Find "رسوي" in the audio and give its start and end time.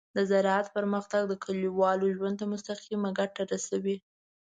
3.53-3.97